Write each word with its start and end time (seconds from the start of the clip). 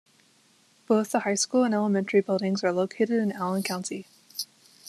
Both 0.87 1.11
the 1.11 1.19
high 1.19 1.35
school 1.35 1.63
and 1.63 1.75
elementary 1.75 2.21
buildings 2.21 2.63
are 2.63 2.71
located 2.73 3.19
in 3.21 3.31
Allen 3.31 3.61
County. 3.61 4.07